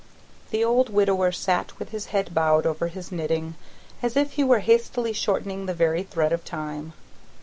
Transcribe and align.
The 0.49 0.63
old 0.63 0.89
widower 0.89 1.31
sat 1.31 1.77
with 1.77 1.89
his 1.89 2.05
head 2.07 2.33
bowed 2.33 2.65
over 2.65 2.87
his 2.87 3.11
knitting, 3.11 3.53
as 4.01 4.17
if 4.17 4.31
he 4.31 4.43
were 4.43 4.61
hastily 4.61 5.13
shortening 5.13 5.67
the 5.67 5.75
very 5.75 6.01
thread 6.01 6.33
of 6.33 6.43
time. 6.43 6.93